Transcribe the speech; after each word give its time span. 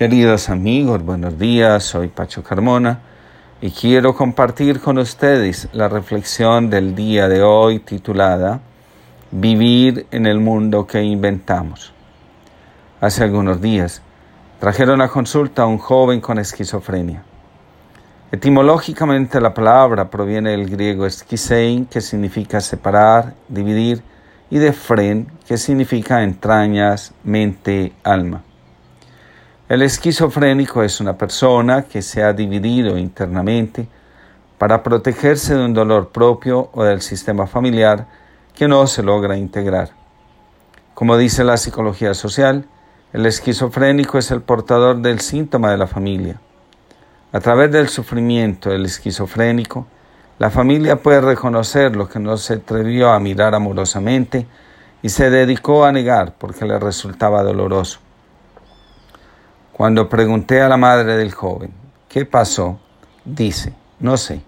Queridos 0.00 0.48
amigos, 0.48 1.04
buenos 1.04 1.38
días, 1.38 1.84
soy 1.84 2.08
Pacho 2.08 2.42
Carmona 2.42 3.00
y 3.60 3.70
quiero 3.70 4.14
compartir 4.14 4.80
con 4.80 4.96
ustedes 4.96 5.68
la 5.74 5.90
reflexión 5.90 6.70
del 6.70 6.94
día 6.94 7.28
de 7.28 7.42
hoy 7.42 7.80
titulada 7.80 8.62
Vivir 9.30 10.06
en 10.10 10.24
el 10.24 10.40
mundo 10.40 10.86
que 10.86 11.02
inventamos. 11.02 11.92
Hace 13.02 13.24
algunos 13.24 13.60
días 13.60 14.00
trajeron 14.58 15.02
a 15.02 15.08
consulta 15.08 15.64
a 15.64 15.66
un 15.66 15.76
joven 15.76 16.22
con 16.22 16.38
esquizofrenia. 16.38 17.22
Etimológicamente 18.32 19.38
la 19.38 19.52
palabra 19.52 20.08
proviene 20.08 20.52
del 20.52 20.70
griego 20.70 21.04
esquisein, 21.04 21.84
que 21.84 22.00
significa 22.00 22.62
separar, 22.62 23.34
dividir, 23.50 24.02
y 24.48 24.56
de 24.56 24.72
fren, 24.72 25.30
que 25.46 25.58
significa 25.58 26.22
entrañas, 26.22 27.12
mente, 27.22 27.92
alma. 28.02 28.44
El 29.70 29.82
esquizofrénico 29.82 30.82
es 30.82 31.00
una 31.00 31.16
persona 31.16 31.82
que 31.82 32.02
se 32.02 32.24
ha 32.24 32.32
dividido 32.32 32.98
internamente 32.98 33.86
para 34.58 34.82
protegerse 34.82 35.54
de 35.54 35.64
un 35.64 35.74
dolor 35.74 36.08
propio 36.08 36.70
o 36.72 36.82
del 36.82 37.02
sistema 37.02 37.46
familiar 37.46 38.08
que 38.52 38.66
no 38.66 38.84
se 38.88 39.04
logra 39.04 39.36
integrar. 39.36 39.90
Como 40.92 41.16
dice 41.16 41.44
la 41.44 41.56
psicología 41.56 42.14
social, 42.14 42.64
el 43.12 43.26
esquizofrénico 43.26 44.18
es 44.18 44.32
el 44.32 44.42
portador 44.42 44.96
del 45.02 45.20
síntoma 45.20 45.70
de 45.70 45.78
la 45.78 45.86
familia. 45.86 46.40
A 47.30 47.38
través 47.38 47.70
del 47.70 47.88
sufrimiento 47.88 48.70
del 48.70 48.86
esquizofrénico, 48.86 49.86
la 50.40 50.50
familia 50.50 50.96
puede 50.96 51.20
reconocer 51.20 51.94
lo 51.94 52.08
que 52.08 52.18
no 52.18 52.36
se 52.38 52.54
atrevió 52.54 53.12
a 53.12 53.20
mirar 53.20 53.54
amorosamente 53.54 54.48
y 55.00 55.10
se 55.10 55.30
dedicó 55.30 55.84
a 55.84 55.92
negar 55.92 56.34
porque 56.38 56.64
le 56.64 56.76
resultaba 56.76 57.44
doloroso. 57.44 58.00
Cuando 59.80 60.10
pregunté 60.10 60.60
a 60.60 60.68
la 60.68 60.76
madre 60.76 61.16
del 61.16 61.32
joven, 61.32 61.72
¿qué 62.06 62.26
pasó? 62.26 62.78
Dice, 63.24 63.72
no 63.98 64.18
sé. 64.18 64.42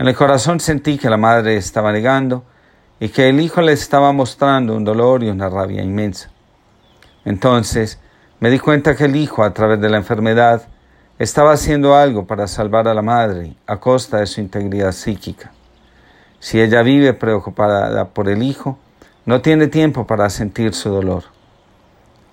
En 0.00 0.08
el 0.08 0.16
corazón 0.16 0.58
sentí 0.58 0.98
que 0.98 1.08
la 1.08 1.16
madre 1.16 1.56
estaba 1.56 1.92
negando 1.92 2.42
y 2.98 3.10
que 3.10 3.28
el 3.28 3.38
hijo 3.38 3.60
le 3.60 3.70
estaba 3.70 4.10
mostrando 4.10 4.74
un 4.74 4.82
dolor 4.82 5.22
y 5.22 5.28
una 5.28 5.48
rabia 5.48 5.80
inmensa. 5.80 6.32
Entonces 7.24 8.00
me 8.40 8.50
di 8.50 8.58
cuenta 8.58 8.96
que 8.96 9.04
el 9.04 9.14
hijo, 9.14 9.44
a 9.44 9.54
través 9.54 9.80
de 9.80 9.88
la 9.88 9.98
enfermedad, 9.98 10.62
estaba 11.20 11.52
haciendo 11.52 11.94
algo 11.94 12.26
para 12.26 12.48
salvar 12.48 12.88
a 12.88 12.94
la 12.94 13.02
madre 13.02 13.54
a 13.68 13.76
costa 13.76 14.16
de 14.16 14.26
su 14.26 14.40
integridad 14.40 14.90
psíquica. 14.90 15.52
Si 16.40 16.60
ella 16.60 16.82
vive 16.82 17.12
preocupada 17.14 18.08
por 18.08 18.28
el 18.28 18.42
hijo, 18.42 18.76
no 19.24 19.40
tiene 19.40 19.68
tiempo 19.68 20.04
para 20.04 20.28
sentir 20.30 20.74
su 20.74 20.90
dolor. 20.90 21.26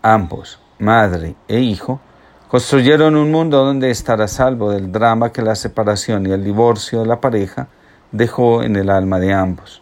Ambos, 0.01 0.59
madre 0.79 1.35
e 1.47 1.59
hijo, 1.59 1.99
construyeron 2.47 3.15
un 3.15 3.31
mundo 3.31 3.63
donde 3.63 3.91
estar 3.91 4.21
a 4.21 4.27
salvo 4.27 4.71
del 4.71 4.91
drama 4.91 5.31
que 5.31 5.43
la 5.43 5.55
separación 5.55 6.25
y 6.25 6.31
el 6.31 6.43
divorcio 6.43 7.01
de 7.01 7.05
la 7.05 7.21
pareja 7.21 7.67
dejó 8.11 8.63
en 8.63 8.75
el 8.75 8.89
alma 8.89 9.19
de 9.19 9.33
ambos. 9.33 9.81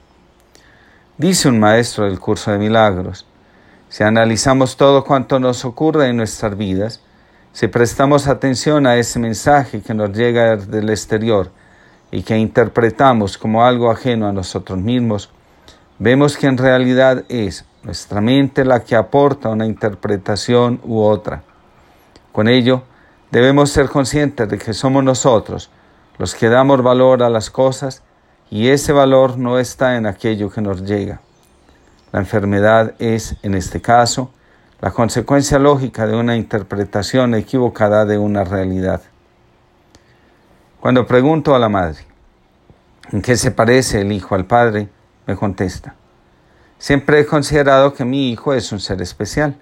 Dice 1.18 1.48
un 1.48 1.60
maestro 1.60 2.06
del 2.06 2.20
curso 2.20 2.52
de 2.52 2.58
milagros, 2.58 3.26
si 3.90 4.04
analizamos 4.04 4.76
todo 4.76 5.06
cuanto 5.06 5.40
nos 5.40 5.64
ocurre 5.64 6.08
en 6.10 6.18
nuestras 6.18 6.58
vidas, 6.58 7.00
si 7.54 7.68
prestamos 7.68 8.28
atención 8.28 8.86
a 8.86 8.98
ese 8.98 9.18
mensaje 9.18 9.82
que 9.82 9.94
nos 9.94 10.12
llega 10.12 10.58
del 10.58 10.90
exterior 10.90 11.52
y 12.12 12.22
que 12.22 12.38
interpretamos 12.38 13.38
como 13.38 13.64
algo 13.64 13.90
ajeno 13.90 14.28
a 14.28 14.34
nosotros 14.34 14.78
mismos, 14.78 15.32
vemos 16.00 16.38
que 16.38 16.48
en 16.48 16.58
realidad 16.58 17.24
es 17.30 17.66
nuestra 17.84 18.22
mente 18.22 18.66
la 18.66 18.84
que 18.84 18.96
aporta 18.96 19.50
una 19.50 19.66
interpretación 19.66 20.80
u 20.84 21.02
otra. 21.02 21.44
Con 22.32 22.48
ello, 22.48 22.84
debemos 23.32 23.70
ser 23.72 23.90
conscientes 23.90 24.48
de 24.50 24.58
que 24.58 24.74
somos 24.74 25.04
nosotros 25.04 25.70
los 26.18 26.34
que 26.36 26.50
damos 26.50 26.82
valor 26.82 27.24
a 27.24 27.30
las 27.30 27.50
cosas 27.50 28.04
y 28.50 28.70
ese 28.70 28.92
valor 28.94 29.38
no 29.38 29.60
está 29.60 29.98
en 29.98 30.06
aquello 30.06 30.50
que 30.50 30.62
nos 30.62 30.84
llega. 30.84 31.22
La 32.12 32.20
enfermedad 32.20 32.96
es, 33.00 33.36
en 33.44 33.54
este 33.54 33.82
caso, 33.82 34.32
la 34.80 34.92
consecuencia 34.92 35.60
lógica 35.60 36.08
de 36.08 36.16
una 36.16 36.36
interpretación 36.36 37.36
equivocada 37.36 38.06
de 38.06 38.18
una 38.18 38.44
realidad. 38.44 39.02
Cuando 40.80 41.06
pregunto 41.06 41.56
a 41.56 41.60
la 41.60 41.70
madre, 41.70 42.06
¿en 43.12 43.22
qué 43.22 43.36
se 43.36 43.52
parece 43.52 44.02
el 44.02 44.12
hijo 44.12 44.36
al 44.36 44.46
padre? 44.46 44.90
me 45.28 45.36
contesta, 45.36 45.94
siempre 46.80 47.20
he 47.20 47.26
considerado 47.26 47.94
que 47.94 48.06
mi 48.06 48.32
hijo 48.32 48.54
es 48.54 48.72
un 48.72 48.80
ser 48.80 49.02
especial. 49.02 49.58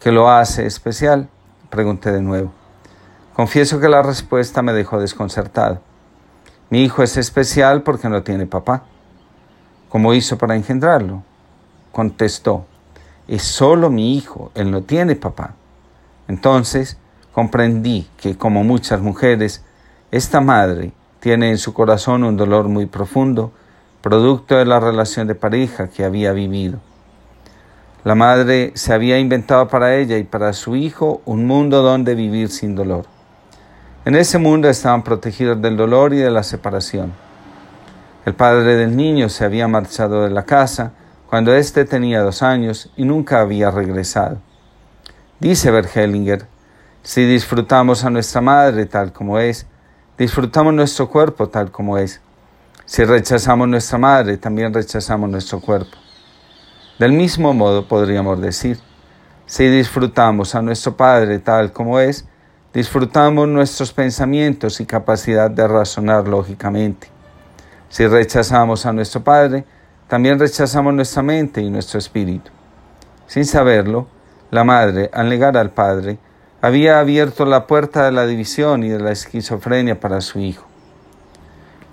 ¿Qué 0.00 0.12
lo 0.12 0.30
hace 0.30 0.66
especial? 0.66 1.28
Pregunté 1.70 2.12
de 2.12 2.22
nuevo. 2.22 2.52
Confieso 3.34 3.80
que 3.80 3.88
la 3.88 4.02
respuesta 4.02 4.62
me 4.62 4.72
dejó 4.72 4.98
desconcertado. 4.98 5.80
Mi 6.70 6.82
hijo 6.82 7.02
es 7.02 7.16
especial 7.16 7.82
porque 7.82 8.08
no 8.08 8.22
tiene 8.22 8.46
papá. 8.46 8.84
¿Cómo 9.88 10.14
hizo 10.14 10.36
para 10.36 10.56
engendrarlo? 10.56 11.22
Contestó, 11.92 12.66
es 13.28 13.42
solo 13.42 13.90
mi 13.90 14.16
hijo, 14.16 14.50
él 14.54 14.70
no 14.70 14.82
tiene 14.82 15.16
papá. 15.16 15.54
Entonces 16.28 16.98
comprendí 17.32 18.08
que, 18.16 18.36
como 18.36 18.64
muchas 18.64 19.00
mujeres, 19.00 19.64
esta 20.10 20.40
madre 20.40 20.92
tiene 21.20 21.50
en 21.50 21.58
su 21.58 21.74
corazón 21.74 22.24
un 22.24 22.36
dolor 22.36 22.68
muy 22.68 22.86
profundo, 22.86 23.52
producto 24.00 24.56
de 24.56 24.64
la 24.64 24.80
relación 24.80 25.26
de 25.26 25.34
pareja 25.34 25.88
que 25.88 26.04
había 26.04 26.32
vivido. 26.32 26.78
La 28.04 28.14
madre 28.14 28.70
se 28.74 28.92
había 28.92 29.18
inventado 29.18 29.66
para 29.66 29.96
ella 29.96 30.16
y 30.16 30.24
para 30.24 30.52
su 30.52 30.76
hijo 30.76 31.22
un 31.24 31.46
mundo 31.46 31.82
donde 31.82 32.14
vivir 32.14 32.50
sin 32.50 32.76
dolor. 32.76 33.06
En 34.04 34.14
ese 34.14 34.38
mundo 34.38 34.68
estaban 34.68 35.02
protegidos 35.02 35.60
del 35.60 35.76
dolor 35.76 36.14
y 36.14 36.18
de 36.18 36.30
la 36.30 36.44
separación. 36.44 37.12
El 38.24 38.34
padre 38.34 38.76
del 38.76 38.96
niño 38.96 39.28
se 39.28 39.44
había 39.44 39.66
marchado 39.66 40.22
de 40.22 40.30
la 40.30 40.44
casa 40.44 40.92
cuando 41.28 41.52
éste 41.54 41.84
tenía 41.84 42.22
dos 42.22 42.42
años 42.42 42.92
y 42.96 43.04
nunca 43.04 43.40
había 43.40 43.72
regresado. 43.72 44.38
Dice 45.40 45.70
Bergelinger, 45.70 46.46
si 47.02 47.24
disfrutamos 47.24 48.04
a 48.04 48.10
nuestra 48.10 48.40
madre 48.40 48.86
tal 48.86 49.12
como 49.12 49.38
es, 49.38 49.66
disfrutamos 50.16 50.72
nuestro 50.72 51.08
cuerpo 51.08 51.48
tal 51.48 51.70
como 51.70 51.98
es. 51.98 52.20
Si 52.86 53.04
rechazamos 53.04 53.66
nuestra 53.66 53.98
madre, 53.98 54.36
también 54.36 54.72
rechazamos 54.72 55.28
nuestro 55.28 55.58
cuerpo. 55.58 55.96
Del 57.00 57.12
mismo 57.12 57.52
modo 57.52 57.88
podríamos 57.88 58.40
decir, 58.40 58.78
si 59.44 59.66
disfrutamos 59.68 60.54
a 60.54 60.62
nuestro 60.62 60.96
Padre 60.96 61.40
tal 61.40 61.72
como 61.72 61.98
es, 61.98 62.26
disfrutamos 62.72 63.48
nuestros 63.48 63.92
pensamientos 63.92 64.80
y 64.80 64.86
capacidad 64.86 65.50
de 65.50 65.66
razonar 65.66 66.28
lógicamente. 66.28 67.08
Si 67.88 68.06
rechazamos 68.06 68.86
a 68.86 68.92
nuestro 68.92 69.20
Padre, 69.24 69.64
también 70.06 70.38
rechazamos 70.38 70.94
nuestra 70.94 71.24
mente 71.24 71.60
y 71.60 71.70
nuestro 71.70 71.98
espíritu. 71.98 72.52
Sin 73.26 73.46
saberlo, 73.46 74.06
la 74.52 74.62
madre, 74.62 75.10
al 75.12 75.28
negar 75.28 75.56
al 75.56 75.70
Padre, 75.70 76.18
había 76.62 77.00
abierto 77.00 77.46
la 77.46 77.66
puerta 77.66 78.04
de 78.04 78.12
la 78.12 78.26
división 78.26 78.84
y 78.84 78.90
de 78.90 79.00
la 79.00 79.10
esquizofrenia 79.10 79.98
para 79.98 80.20
su 80.20 80.38
hijo. 80.38 80.75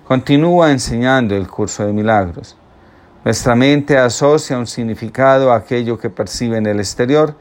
Continúa 0.06 0.70
enseñando 0.70 1.34
el 1.34 1.48
curso 1.48 1.86
de 1.86 1.94
milagros. 1.94 2.58
Nuestra 3.24 3.54
mente 3.54 3.96
asocia 3.96 4.58
un 4.58 4.66
significado 4.66 5.50
a 5.50 5.56
aquello 5.56 5.98
que 5.98 6.10
percibe 6.10 6.58
en 6.58 6.66
el 6.66 6.78
exterior 6.78 7.34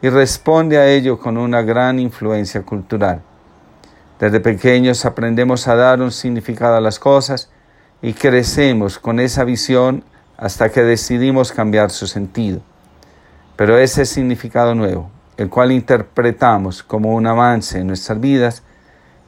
y 0.00 0.08
responde 0.10 0.78
a 0.78 0.88
ello 0.88 1.18
con 1.18 1.36
una 1.36 1.62
gran 1.62 1.98
influencia 1.98 2.62
cultural. 2.62 3.20
Desde 4.20 4.38
pequeños 4.38 5.04
aprendemos 5.04 5.66
a 5.66 5.74
dar 5.74 6.00
un 6.00 6.12
significado 6.12 6.76
a 6.76 6.80
las 6.80 7.00
cosas 7.00 7.50
y 8.00 8.12
crecemos 8.12 9.00
con 9.00 9.18
esa 9.18 9.42
visión 9.42 10.04
hasta 10.36 10.68
que 10.68 10.84
decidimos 10.84 11.50
cambiar 11.50 11.90
su 11.90 12.06
sentido. 12.06 12.60
Pero 13.56 13.76
ese 13.76 14.04
significado 14.04 14.76
nuevo, 14.76 15.10
el 15.36 15.48
cual 15.48 15.72
interpretamos 15.72 16.84
como 16.84 17.12
un 17.12 17.26
avance 17.26 17.80
en 17.80 17.88
nuestras 17.88 18.20
vidas, 18.20 18.62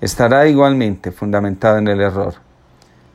estará 0.00 0.46
igualmente 0.46 1.10
fundamentado 1.10 1.78
en 1.78 1.88
el 1.88 2.00
error. 2.00 2.45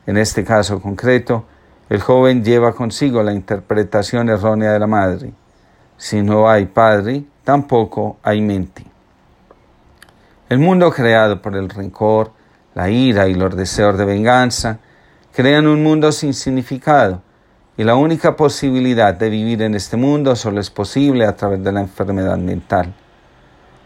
En 0.06 0.16
este 0.16 0.44
caso 0.44 0.80
concreto, 0.80 1.44
el 1.88 2.00
joven 2.00 2.42
lleva 2.42 2.74
consigo 2.74 3.22
la 3.22 3.32
interpretación 3.32 4.28
errónea 4.28 4.72
de 4.72 4.78
la 4.78 4.86
madre. 4.86 5.32
Si 5.96 6.22
no 6.22 6.48
hay 6.48 6.66
padre, 6.66 7.24
tampoco 7.44 8.16
hay 8.22 8.40
mente. 8.40 8.84
El 10.48 10.58
mundo 10.58 10.90
creado 10.90 11.40
por 11.40 11.56
el 11.56 11.68
rencor, 11.68 12.32
la 12.74 12.90
ira 12.90 13.28
y 13.28 13.34
los 13.34 13.54
deseos 13.56 13.96
de 13.96 14.04
venganza 14.04 14.78
crean 15.32 15.66
un 15.66 15.82
mundo 15.82 16.12
sin 16.12 16.34
significado 16.34 17.22
y 17.76 17.84
la 17.84 17.94
única 17.94 18.36
posibilidad 18.36 19.14
de 19.14 19.30
vivir 19.30 19.62
en 19.62 19.74
este 19.74 19.96
mundo 19.96 20.36
solo 20.36 20.60
es 20.60 20.70
posible 20.70 21.26
a 21.26 21.36
través 21.36 21.62
de 21.64 21.72
la 21.72 21.80
enfermedad 21.80 22.36
mental. 22.36 22.94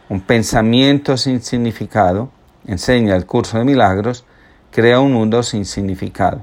Un 0.09 0.21
pensamiento 0.21 1.17
sin 1.17 1.41
significado, 1.41 2.31
enseña 2.67 3.15
el 3.15 3.27
curso 3.27 3.59
de 3.59 3.65
milagros, 3.65 4.25
crea 4.71 5.01
un 5.01 5.13
mundo 5.13 5.43
sin 5.43 5.65
significado. 5.65 6.43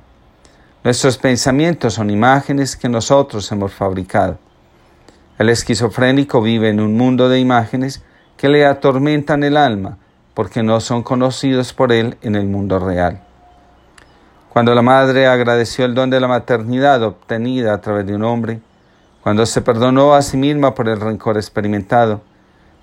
Nuestros 0.84 1.18
pensamientos 1.18 1.94
son 1.94 2.10
imágenes 2.10 2.76
que 2.76 2.90
nosotros 2.90 3.52
hemos 3.52 3.74
fabricado. 3.74 4.38
El 5.40 5.50
esquizofrénico 5.50 6.42
vive 6.42 6.70
en 6.70 6.80
un 6.80 6.98
mundo 6.98 7.30
de 7.30 7.40
imágenes 7.40 8.04
que 8.38 8.50
le 8.50 8.66
atormentan 8.66 9.44
el 9.44 9.56
alma 9.58 9.98
porque 10.34 10.64
no 10.64 10.80
son 10.80 11.04
conocidos 11.04 11.74
por 11.74 11.92
él 11.92 12.18
en 12.22 12.36
el 12.36 12.48
mundo 12.48 12.80
real. 12.80 13.22
Cuando 14.50 14.76
la 14.76 14.82
madre 14.82 15.26
agradeció 15.26 15.86
el 15.86 15.96
don 15.96 16.10
de 16.10 16.20
la 16.20 16.28
maternidad 16.28 17.02
obtenida 17.02 17.74
a 17.74 17.82
través 17.82 18.06
de 18.06 18.16
un 18.16 18.24
hombre, 18.24 18.60
cuando 19.22 19.46
se 19.46 19.62
perdonó 19.62 20.14
a 20.14 20.22
sí 20.22 20.38
misma 20.38 20.76
por 20.76 20.90
el 20.90 21.00
rencor 21.00 21.38
experimentado, 21.38 22.22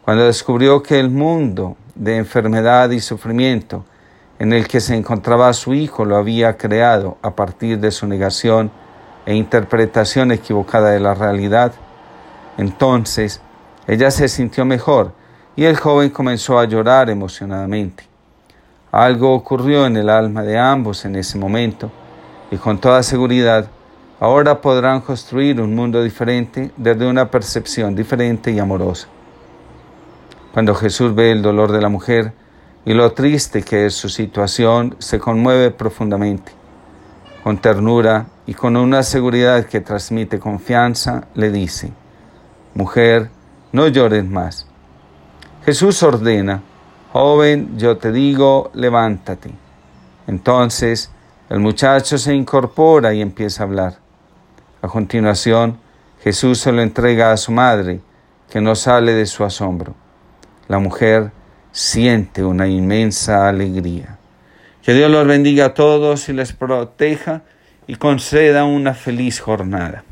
cuando 0.02 0.24
descubrió 0.24 0.82
que 0.82 0.98
el 0.98 1.10
mundo 1.10 1.76
de 1.94 2.16
enfermedad 2.16 2.90
y 2.90 3.00
sufrimiento 3.00 3.84
en 4.40 4.54
el 4.54 4.66
que 4.66 4.80
se 4.80 4.96
encontraba 4.96 5.52
su 5.52 5.74
hijo 5.74 6.06
lo 6.06 6.16
había 6.16 6.56
creado 6.56 7.18
a 7.20 7.36
partir 7.36 7.78
de 7.78 7.90
su 7.90 8.06
negación 8.06 8.70
e 9.26 9.34
interpretación 9.34 10.32
equivocada 10.32 10.90
de 10.90 10.98
la 10.98 11.12
realidad, 11.12 11.72
entonces 12.56 13.42
ella 13.86 14.10
se 14.10 14.28
sintió 14.28 14.64
mejor 14.64 15.12
y 15.56 15.64
el 15.64 15.76
joven 15.76 16.08
comenzó 16.08 16.58
a 16.58 16.64
llorar 16.64 17.10
emocionadamente. 17.10 18.04
Algo 18.90 19.34
ocurrió 19.34 19.84
en 19.84 19.98
el 19.98 20.08
alma 20.08 20.42
de 20.42 20.58
ambos 20.58 21.04
en 21.04 21.16
ese 21.16 21.36
momento 21.36 21.90
y 22.50 22.56
con 22.56 22.78
toda 22.78 23.02
seguridad 23.02 23.68
ahora 24.20 24.62
podrán 24.62 25.02
construir 25.02 25.60
un 25.60 25.74
mundo 25.74 26.02
diferente 26.02 26.70
desde 26.78 27.06
una 27.06 27.30
percepción 27.30 27.94
diferente 27.94 28.50
y 28.50 28.58
amorosa. 28.58 29.06
Cuando 30.54 30.74
Jesús 30.74 31.14
ve 31.14 31.30
el 31.30 31.42
dolor 31.42 31.72
de 31.72 31.82
la 31.82 31.90
mujer 31.90 32.32
y 32.84 32.94
lo 32.94 33.12
triste 33.12 33.62
que 33.62 33.86
es 33.86 33.94
su 33.94 34.08
situación, 34.08 34.96
se 34.98 35.18
conmueve 35.18 35.70
profundamente. 35.70 36.52
Con 37.42 37.58
ternura 37.58 38.26
y 38.46 38.54
con 38.54 38.76
una 38.76 39.02
seguridad 39.02 39.66
que 39.66 39.80
transmite 39.80 40.38
confianza, 40.38 41.28
le 41.34 41.50
dice, 41.50 41.92
Mujer, 42.74 43.30
no 43.72 43.88
llores 43.88 44.24
más. 44.24 44.66
Jesús 45.64 46.02
ordena, 46.02 46.62
joven, 47.12 47.76
yo 47.76 47.98
te 47.98 48.12
digo, 48.12 48.70
levántate. 48.74 49.50
Entonces 50.26 51.10
el 51.50 51.58
muchacho 51.58 52.16
se 52.16 52.34
incorpora 52.34 53.12
y 53.12 53.20
empieza 53.20 53.62
a 53.62 53.66
hablar. 53.66 53.98
A 54.82 54.88
continuación, 54.88 55.78
Jesús 56.22 56.60
se 56.60 56.70
lo 56.70 56.80
entrega 56.80 57.32
a 57.32 57.36
su 57.36 57.50
madre, 57.50 58.00
que 58.48 58.60
no 58.60 58.74
sale 58.74 59.12
de 59.12 59.26
su 59.26 59.44
asombro. 59.44 59.94
La 60.68 60.78
mujer 60.78 61.32
siente 61.72 62.44
una 62.44 62.66
inmensa 62.68 63.48
alegría. 63.48 64.18
Que 64.82 64.94
Dios 64.94 65.10
los 65.10 65.26
bendiga 65.26 65.66
a 65.66 65.74
todos 65.74 66.28
y 66.28 66.32
les 66.32 66.52
proteja 66.52 67.42
y 67.86 67.96
conceda 67.96 68.64
una 68.64 68.94
feliz 68.94 69.40
jornada. 69.40 70.04